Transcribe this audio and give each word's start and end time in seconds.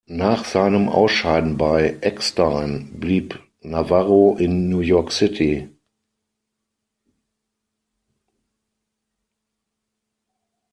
Nach 0.09 0.45
seinem 0.45 0.89
Ausscheiden 0.89 1.57
bei 1.57 1.99
Eckstine 2.01 2.87
blieb 2.91 3.39
Navarro 3.61 4.35
in 4.35 4.67
New 4.67 4.79
York 4.79 5.11
City. 5.11 5.69